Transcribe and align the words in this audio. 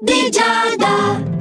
di 0.00 0.30
Giada. 0.30 1.39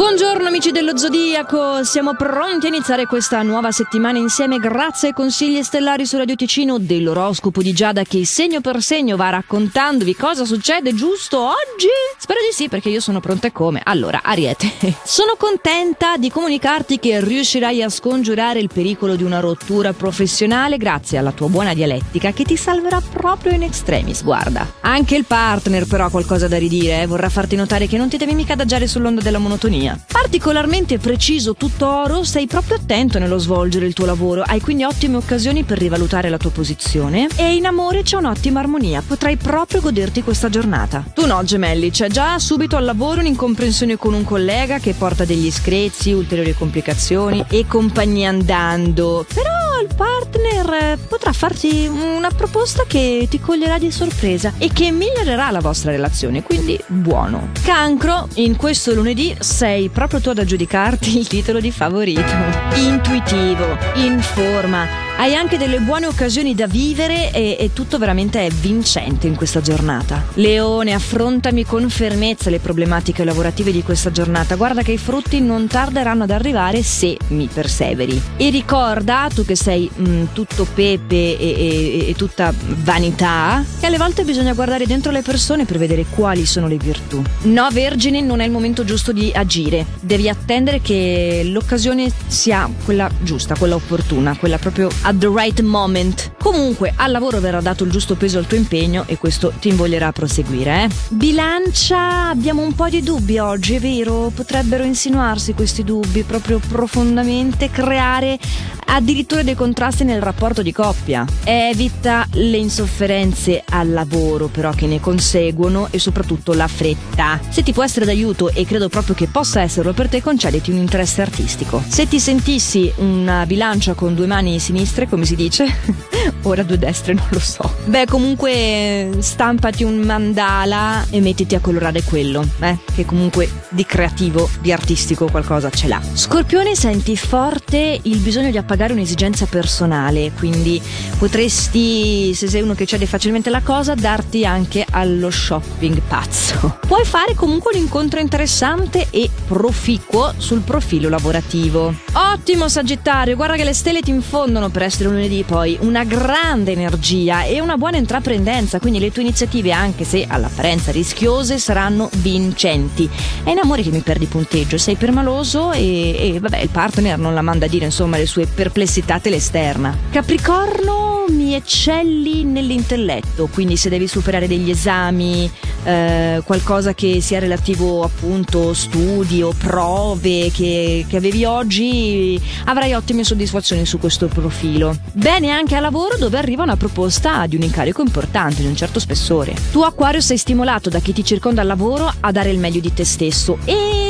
Buongiorno 0.00 0.48
amici 0.48 0.70
dello 0.70 0.96
Zodiaco, 0.96 1.84
siamo 1.84 2.14
pronti 2.14 2.64
a 2.64 2.68
iniziare 2.70 3.04
questa 3.04 3.42
nuova 3.42 3.70
settimana 3.70 4.16
insieme 4.16 4.58
grazie 4.58 5.08
ai 5.08 5.14
consigli 5.14 5.62
stellari 5.62 6.06
su 6.06 6.16
Radio 6.16 6.36
Ticino 6.36 6.78
dell'oroscopo 6.78 7.60
di 7.60 7.74
Giada 7.74 8.02
che 8.02 8.24
segno 8.24 8.62
per 8.62 8.80
segno 8.80 9.16
va 9.16 9.28
raccontandovi 9.28 10.16
cosa 10.16 10.46
succede 10.46 10.94
giusto 10.94 11.38
oggi. 11.38 11.88
Spero 12.16 12.40
di 12.40 12.54
sì 12.54 12.70
perché 12.70 12.88
io 12.88 13.00
sono 13.00 13.20
pronta 13.20 13.48
e 13.48 13.52
come. 13.52 13.82
Allora, 13.84 14.20
Ariete, 14.22 14.72
sono 15.04 15.34
contenta 15.36 16.16
di 16.16 16.30
comunicarti 16.30 16.98
che 16.98 17.22
riuscirai 17.22 17.82
a 17.82 17.90
scongiurare 17.90 18.58
il 18.58 18.70
pericolo 18.72 19.16
di 19.16 19.22
una 19.22 19.40
rottura 19.40 19.92
professionale 19.92 20.78
grazie 20.78 21.18
alla 21.18 21.32
tua 21.32 21.48
buona 21.48 21.74
dialettica 21.74 22.32
che 22.32 22.44
ti 22.44 22.56
salverà 22.56 23.02
proprio 23.02 23.52
in 23.52 23.64
extremis, 23.64 24.24
guarda. 24.24 24.66
Anche 24.80 25.14
il 25.14 25.26
partner 25.26 25.86
però 25.86 26.06
ha 26.06 26.10
qualcosa 26.10 26.48
da 26.48 26.56
ridire, 26.56 27.02
eh? 27.02 27.06
vorrà 27.06 27.28
farti 27.28 27.54
notare 27.54 27.86
che 27.86 27.98
non 27.98 28.08
ti 28.08 28.16
devi 28.16 28.32
mica 28.32 28.54
adagiare 28.54 28.86
sull'onda 28.86 29.20
della 29.20 29.38
monotonia 29.38 29.88
sintonia. 29.90 29.98
Particolarmente 30.06 30.98
preciso 30.98 31.54
tutto 31.54 31.88
oro, 31.88 32.22
sei 32.22 32.46
proprio 32.46 32.76
attento 32.76 33.18
nello 33.18 33.38
svolgere 33.38 33.86
il 33.86 33.94
tuo 33.94 34.06
lavoro, 34.06 34.42
hai 34.42 34.60
quindi 34.60 34.84
ottime 34.84 35.16
occasioni 35.16 35.64
per 35.64 35.78
rivalutare 35.78 36.28
la 36.28 36.36
tua 36.36 36.50
posizione 36.50 37.28
e 37.36 37.54
in 37.54 37.66
amore 37.66 38.02
c'è 38.02 38.16
un'ottima 38.16 38.60
armonia, 38.60 39.02
potrai 39.06 39.36
proprio 39.36 39.80
goderti 39.80 40.22
questa 40.22 40.48
giornata. 40.48 41.04
Tu 41.14 41.26
no, 41.26 41.42
gemelli, 41.42 41.90
c'è 41.90 42.08
già 42.08 42.38
subito 42.38 42.76
al 42.76 42.84
lavoro 42.84 43.20
un'incomprensione 43.20 43.96
con 43.96 44.14
un 44.14 44.24
collega 44.24 44.78
che 44.78 44.94
porta 44.94 45.24
degli 45.24 45.50
screzi, 45.50 46.12
ulteriori 46.12 46.54
complicazioni 46.54 47.44
e 47.48 47.66
compagnia 47.66 48.28
andando. 48.28 49.26
Però 49.32 49.69
il 49.80 49.94
partner 49.94 50.98
potrà 51.08 51.32
farti 51.32 51.86
una 51.86 52.30
proposta 52.30 52.84
che 52.86 53.26
ti 53.30 53.40
coglierà 53.40 53.78
di 53.78 53.90
sorpresa 53.90 54.52
e 54.58 54.70
che 54.72 54.90
migliorerà 54.90 55.50
la 55.50 55.60
vostra 55.60 55.90
relazione, 55.90 56.42
quindi 56.42 56.78
buono. 56.86 57.50
Cancro, 57.62 58.28
in 58.34 58.56
questo 58.56 58.94
lunedì 58.94 59.34
sei 59.40 59.88
proprio 59.88 60.20
tu 60.20 60.28
ad 60.30 60.38
aggiudicarti 60.38 61.18
il 61.18 61.26
titolo 61.26 61.60
di 61.60 61.70
favorito. 61.70 62.32
Intuitivo, 62.74 63.76
in 63.94 64.20
forma 64.20 65.09
hai 65.20 65.34
anche 65.34 65.58
delle 65.58 65.80
buone 65.80 66.06
occasioni 66.06 66.54
da 66.54 66.66
vivere 66.66 67.30
e, 67.30 67.54
e, 67.60 67.74
tutto 67.74 67.98
veramente 67.98 68.46
è 68.46 68.48
vincente 68.48 69.26
in 69.26 69.36
questa 69.36 69.60
giornata. 69.60 70.24
Leone, 70.34 70.94
affrontami 70.94 71.62
con 71.66 71.90
fermezza 71.90 72.48
le 72.48 72.58
problematiche 72.58 73.22
lavorative 73.22 73.70
di 73.70 73.82
questa 73.82 74.10
giornata. 74.10 74.54
Guarda 74.54 74.80
che 74.80 74.92
i 74.92 74.96
frutti 74.96 75.42
non 75.42 75.66
tarderanno 75.66 76.22
ad 76.22 76.30
arrivare 76.30 76.82
se 76.82 77.18
mi 77.28 77.50
perseveri. 77.52 78.18
E 78.38 78.48
ricorda, 78.48 79.28
tu 79.34 79.44
che 79.44 79.56
sei 79.56 79.90
mh, 79.94 80.08
mm, 80.08 80.24
tutto 80.32 80.64
pepe 80.64 81.36
e, 81.36 81.38
e, 81.38 82.08
e 82.08 82.14
tutta 82.16 82.50
vanità, 82.82 83.62
che 83.78 83.84
alle 83.84 83.98
volte 83.98 84.24
bisogna 84.24 84.54
guardare 84.54 84.86
dentro 84.86 85.12
le 85.12 85.20
persone 85.20 85.66
per 85.66 85.76
vedere 85.76 86.06
quali 86.08 86.46
sono 86.46 86.66
le 86.66 86.78
virtù. 86.78 87.22
No, 87.42 87.68
Vergine, 87.70 88.22
non 88.22 88.40
è 88.40 88.46
il 88.46 88.50
momento 88.50 88.84
giusto 88.84 89.12
di 89.12 89.30
agire. 89.34 89.84
Devi 90.00 90.30
attendere 90.30 90.80
che 90.80 91.42
l'occasione 91.44 92.10
sia 92.26 92.66
quella 92.86 93.10
giusta, 93.20 93.54
quella 93.54 93.74
opportuna, 93.74 94.34
quella 94.38 94.56
proprio 94.56 94.88
at 95.10 95.20
the 95.20 95.28
right 95.28 95.60
moment. 95.60 96.30
Comunque, 96.42 96.92
al 96.96 97.10
lavoro 97.10 97.38
verrà 97.38 97.60
dato 97.60 97.84
il 97.84 97.90
giusto 97.90 98.16
peso 98.16 98.38
al 98.38 98.46
tuo 98.46 98.56
impegno 98.56 99.04
e 99.06 99.18
questo 99.18 99.52
ti 99.60 99.68
invoglierà 99.68 100.06
a 100.06 100.12
proseguire. 100.12 100.84
Eh? 100.84 100.88
Bilancia, 101.10 102.30
abbiamo 102.30 102.62
un 102.62 102.74
po' 102.74 102.88
di 102.88 103.02
dubbi 103.02 103.38
oggi, 103.38 103.74
è 103.74 103.80
vero? 103.80 104.32
Potrebbero 104.34 104.82
insinuarsi 104.84 105.52
questi 105.52 105.84
dubbi 105.84 106.22
proprio 106.22 106.58
profondamente, 106.58 107.70
creare 107.70 108.38
addirittura 108.86 109.42
dei 109.42 109.54
contrasti 109.54 110.04
nel 110.04 110.22
rapporto 110.22 110.62
di 110.62 110.72
coppia. 110.72 111.24
Evita 111.44 112.26
le 112.32 112.56
insofferenze 112.56 113.62
al 113.68 113.92
lavoro 113.92 114.48
però 114.48 114.70
che 114.72 114.86
ne 114.86 115.00
conseguono 115.00 115.88
e 115.90 115.98
soprattutto 115.98 116.54
la 116.54 116.66
fretta. 116.66 117.38
Se 117.48 117.62
ti 117.62 117.72
può 117.72 117.84
essere 117.84 118.04
d'aiuto 118.04 118.50
e 118.50 118.64
credo 118.64 118.88
proprio 118.88 119.14
che 119.14 119.28
possa 119.28 119.60
esserlo 119.60 119.92
per 119.92 120.08
te, 120.08 120.22
concediti 120.22 120.70
un 120.70 120.78
interesse 120.78 121.22
artistico. 121.22 121.82
Se 121.86 122.08
ti 122.08 122.18
sentissi 122.18 122.92
una 122.96 123.46
bilancia 123.46 123.94
con 123.94 124.14
due 124.14 124.26
mani 124.26 124.58
sinistre, 124.58 125.08
come 125.08 125.24
si 125.24 125.36
dice? 125.36 125.66
Ora 126.42 126.62
due 126.62 126.78
destre, 126.78 127.14
non 127.14 127.26
lo 127.30 127.38
so. 127.38 127.72
Beh, 127.84 128.06
comunque 128.06 129.10
stampati 129.18 129.84
un 129.84 129.98
mandala 129.98 131.06
e 131.10 131.20
mettiti 131.20 131.54
a 131.54 131.60
colorare 131.60 132.02
quello, 132.02 132.44
eh? 132.60 132.78
Che 132.94 133.04
comunque 133.04 133.48
di 133.68 133.86
creativo, 133.86 134.48
di 134.60 134.72
artistico 134.72 135.26
qualcosa 135.30 135.70
ce 135.70 135.86
l'ha. 135.86 136.00
Scorpione, 136.12 136.74
senti 136.74 137.16
forte 137.16 137.98
il 138.02 138.18
bisogno 138.18 138.50
di 138.50 138.56
appagare 138.56 138.78
pagare 138.80 138.92
un'esigenza 138.94 139.44
personale, 139.44 140.32
quindi 140.38 140.80
potresti, 141.18 142.32
se 142.34 142.48
sei 142.48 142.62
uno 142.62 142.74
che 142.74 142.86
cede 142.86 143.04
facilmente 143.04 143.50
la 143.50 143.60
cosa, 143.60 143.94
darti 143.94 144.46
anche 144.46 144.86
allo 144.90 145.30
shopping 145.30 146.00
pazzo. 146.00 146.78
Puoi 146.86 147.04
fare 147.04 147.34
comunque 147.34 147.72
un 147.74 147.82
incontro 147.82 148.20
interessante 148.20 149.08
e 149.10 149.28
proficuo 149.46 150.32
sul 150.38 150.60
profilo 150.60 151.08
lavorativo. 151.08 151.94
Ottimo 152.12 152.68
Sagittario, 152.68 153.36
guarda 153.36 153.56
che 153.56 153.64
le 153.64 153.74
stelle 153.74 154.00
ti 154.00 154.10
infondono 154.10 154.70
per 154.70 154.82
essere 154.82 155.10
lunedì 155.10 155.44
poi 155.46 155.76
una 155.80 156.04
grande 156.04 156.19
energia 156.24 157.44
e 157.44 157.60
una 157.60 157.76
buona 157.76 157.96
intraprendenza, 157.96 158.78
quindi 158.78 158.98
le 158.98 159.10
tue 159.10 159.22
iniziative, 159.22 159.72
anche 159.72 160.04
se 160.04 160.26
all'apparenza 160.28 160.92
rischiose, 160.92 161.58
saranno 161.58 162.08
vincenti. 162.16 163.08
È 163.42 163.50
in 163.50 163.58
amore 163.58 163.82
che 163.82 163.90
mi 163.90 164.00
perdi 164.00 164.26
punteggio, 164.26 164.78
sei 164.78 164.96
permaloso 164.96 165.72
e, 165.72 166.34
e 166.34 166.38
vabbè, 166.40 166.58
il 166.58 166.68
partner 166.68 167.18
non 167.18 167.34
la 167.34 167.42
manda 167.42 167.66
a 167.66 167.68
dire 167.68 167.86
insomma 167.86 168.16
le 168.16 168.26
sue 168.26 168.46
perplessità 168.46 169.18
dell'esterna. 169.22 169.96
Capricorno 170.10 171.09
mi 171.30 171.54
eccelli 171.54 172.44
nell'intelletto, 172.44 173.48
quindi 173.52 173.76
se 173.76 173.88
devi 173.88 174.06
superare 174.06 174.46
degli 174.46 174.70
esami, 174.70 175.50
eh, 175.84 176.42
qualcosa 176.44 176.94
che 176.94 177.20
sia 177.20 177.38
relativo 177.38 178.02
appunto 178.02 178.74
studi 178.74 179.42
o 179.42 179.52
prove 179.56 180.50
che, 180.50 181.06
che 181.08 181.16
avevi 181.16 181.44
oggi, 181.44 182.40
avrai 182.64 182.94
ottime 182.94 183.24
soddisfazioni 183.24 183.86
su 183.86 183.98
questo 183.98 184.26
profilo. 184.26 184.96
Bene 185.12 185.50
anche 185.50 185.76
a 185.76 185.80
lavoro 185.80 186.16
dove 186.18 186.38
arriva 186.38 186.62
una 186.62 186.76
proposta 186.76 187.46
di 187.46 187.56
un 187.56 187.62
incarico 187.62 188.02
importante, 188.02 188.62
di 188.62 188.68
un 188.68 188.76
certo 188.76 189.00
spessore. 189.00 189.54
Tu 189.72 189.80
Aquario 189.80 190.20
sei 190.20 190.36
stimolato 190.36 190.90
da 190.90 190.98
chi 190.98 191.12
ti 191.12 191.24
circonda 191.24 191.60
al 191.62 191.66
lavoro 191.66 192.12
a 192.20 192.32
dare 192.32 192.50
il 192.50 192.58
meglio 192.58 192.80
di 192.80 192.92
te 192.92 193.04
stesso 193.04 193.58
e 193.64 194.09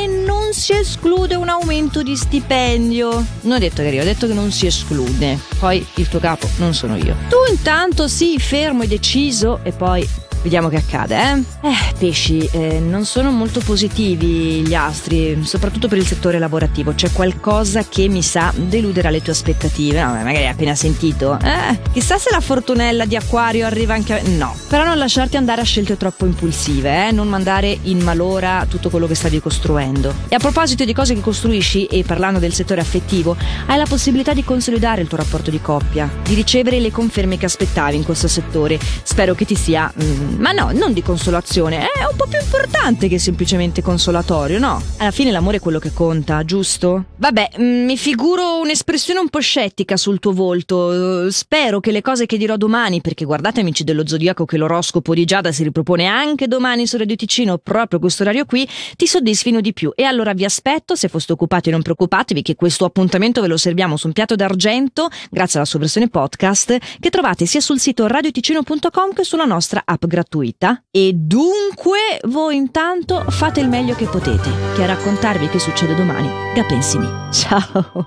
non 0.50 0.58
si 0.58 0.72
esclude 0.72 1.36
un 1.36 1.48
aumento 1.48 2.02
di 2.02 2.16
stipendio. 2.16 3.24
Non 3.42 3.52
ho 3.52 3.58
detto 3.58 3.82
che 3.82 3.90
io, 3.90 4.00
ho 4.00 4.04
detto 4.04 4.26
che 4.26 4.32
non 4.32 4.50
si 4.50 4.66
esclude. 4.66 5.38
Poi 5.60 5.86
il 5.94 6.08
tuo 6.08 6.18
capo 6.18 6.48
non 6.56 6.74
sono 6.74 6.96
io. 6.96 7.14
Tu 7.28 7.36
intanto 7.48 8.08
sii 8.08 8.36
fermo 8.40 8.82
e 8.82 8.88
deciso 8.88 9.60
e 9.62 9.70
poi 9.70 10.04
Vediamo 10.42 10.68
che 10.68 10.76
accade, 10.76 11.16
eh? 11.16 11.68
Eh, 11.68 11.94
pesci, 11.98 12.48
eh, 12.52 12.80
non 12.80 13.04
sono 13.04 13.30
molto 13.30 13.60
positivi 13.60 14.62
gli 14.66 14.74
astri, 14.74 15.44
soprattutto 15.44 15.86
per 15.86 15.98
il 15.98 16.06
settore 16.06 16.38
lavorativo. 16.38 16.94
C'è 16.94 17.12
qualcosa 17.12 17.84
che 17.86 18.08
mi 18.08 18.22
sa 18.22 18.50
deluderà 18.56 19.10
le 19.10 19.20
tue 19.20 19.32
aspettative. 19.32 20.02
No, 20.02 20.12
magari 20.12 20.38
hai 20.38 20.48
appena 20.48 20.74
sentito. 20.74 21.38
Eh, 21.42 21.78
chissà 21.92 22.16
se 22.16 22.30
la 22.32 22.40
fortunella 22.40 23.04
di 23.04 23.16
Acquario 23.16 23.66
arriva 23.66 23.92
anche 23.92 24.18
a... 24.18 24.22
No, 24.36 24.56
però 24.68 24.84
non 24.84 24.96
lasciarti 24.96 25.36
andare 25.36 25.60
a 25.60 25.64
scelte 25.64 25.98
troppo 25.98 26.24
impulsive, 26.24 27.08
eh? 27.08 27.12
Non 27.12 27.28
mandare 27.28 27.76
in 27.82 28.00
malora 28.00 28.64
tutto 28.66 28.88
quello 28.88 29.06
che 29.06 29.14
stavi 29.14 29.40
costruendo. 29.40 30.14
E 30.28 30.36
a 30.36 30.38
proposito 30.38 30.86
di 30.86 30.94
cose 30.94 31.12
che 31.12 31.20
costruisci, 31.20 31.84
e 31.84 32.02
parlando 32.02 32.38
del 32.38 32.54
settore 32.54 32.80
affettivo, 32.80 33.36
hai 33.66 33.76
la 33.76 33.86
possibilità 33.86 34.32
di 34.32 34.42
consolidare 34.42 35.02
il 35.02 35.08
tuo 35.08 35.18
rapporto 35.18 35.50
di 35.50 35.60
coppia, 35.60 36.08
di 36.22 36.32
ricevere 36.34 36.80
le 36.80 36.90
conferme 36.90 37.36
che 37.36 37.44
aspettavi 37.44 37.96
in 37.96 38.04
questo 38.04 38.26
settore. 38.26 38.78
Spero 39.02 39.34
che 39.34 39.44
ti 39.44 39.54
sia... 39.54 39.92
Mm, 40.02 40.28
ma 40.38 40.52
no, 40.52 40.70
non 40.72 40.92
di 40.92 41.02
consolazione, 41.02 41.78
è 41.78 42.04
un 42.08 42.16
po' 42.16 42.26
più 42.26 42.38
importante 42.38 43.08
che 43.08 43.18
semplicemente 43.18 43.82
consolatorio, 43.82 44.58
no? 44.58 44.82
Alla 44.98 45.10
fine 45.10 45.30
l'amore 45.30 45.58
è 45.58 45.60
quello 45.60 45.78
che 45.78 45.92
conta, 45.92 46.44
giusto? 46.44 47.06
Vabbè, 47.16 47.50
mm, 47.60 47.84
mi 47.84 47.96
figuro 47.96 48.58
un'espressione 48.60 49.20
un 49.20 49.28
po' 49.28 49.40
scettica 49.40 49.96
sul 49.96 50.18
tuo 50.18 50.32
volto. 50.32 51.30
Spero 51.30 51.80
che 51.80 51.90
le 51.90 52.00
cose 52.00 52.26
che 52.26 52.38
dirò 52.38 52.56
domani, 52.56 53.00
perché 53.00 53.24
guardate 53.24 53.60
amici 53.60 53.84
dello 53.84 54.06
Zodiaco 54.06 54.44
che 54.44 54.56
l'oroscopo 54.56 55.12
di 55.14 55.24
Giada 55.24 55.52
si 55.52 55.62
ripropone 55.62 56.06
anche 56.06 56.46
domani 56.46 56.86
su 56.86 56.96
Radio 56.96 57.16
Ticino, 57.16 57.58
proprio 57.58 57.98
questo 57.98 58.22
orario 58.22 58.44
qui, 58.44 58.66
ti 58.96 59.06
soddisfino 59.06 59.60
di 59.60 59.72
più. 59.72 59.92
E 59.94 60.04
allora 60.04 60.32
vi 60.32 60.44
aspetto, 60.44 60.94
se 60.94 61.08
foste 61.08 61.32
occupati 61.32 61.70
non 61.70 61.82
preoccupatevi 61.82 62.42
che 62.42 62.54
questo 62.54 62.84
appuntamento 62.84 63.40
ve 63.40 63.48
lo 63.48 63.56
serviamo 63.56 63.96
su 63.96 64.06
un 64.06 64.12
piatto 64.12 64.36
d'argento, 64.36 65.08
grazie 65.30 65.58
alla 65.58 65.68
sua 65.68 65.80
versione 65.80 66.08
podcast, 66.08 66.78
che 66.98 67.10
trovate 67.10 67.46
sia 67.46 67.60
sul 67.60 67.78
sito 67.78 68.06
radioticino.com 68.06 69.12
che 69.12 69.24
sulla 69.24 69.44
nostra 69.44 69.82
app 69.84 70.06
gratuita 70.06 70.19
gratuita 70.20 70.82
e 70.90 71.12
dunque 71.14 72.20
voi 72.24 72.56
intanto 72.56 73.24
fate 73.28 73.60
il 73.60 73.68
meglio 73.68 73.94
che 73.94 74.06
potete, 74.06 74.50
che 74.74 74.82
a 74.82 74.86
raccontarvi 74.86 75.48
che 75.48 75.58
succede 75.58 75.94
domani, 75.94 76.28
Gapensimi. 76.54 77.08
Ciao! 77.30 78.06